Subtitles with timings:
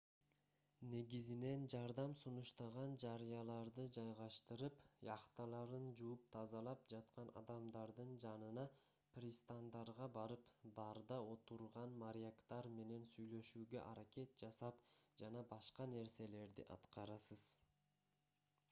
[0.91, 8.65] негизинен жардам сунуштаган жарыяларды жайгаштырып яхталарын жууп-тазалап жаткан адамдардын жанына
[9.19, 10.49] пристандарга барып
[10.81, 14.83] барда отурган моряктар менен сүйлөшүүгө аракет жасап
[15.25, 17.49] жана башка нерселерди аткарасыз